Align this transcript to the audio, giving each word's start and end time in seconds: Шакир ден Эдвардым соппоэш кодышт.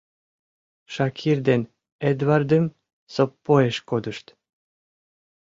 Шакир 0.93 1.37
ден 1.47 1.61
Эдвардым 2.09 2.65
соппоэш 3.13 3.75
кодышт. 3.89 4.25